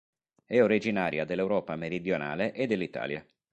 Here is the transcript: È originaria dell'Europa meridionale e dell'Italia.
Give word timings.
È 0.45 0.59
originaria 0.59 1.25
dell'Europa 1.25 1.75
meridionale 1.75 2.53
e 2.53 2.65
dell'Italia. 2.65 3.23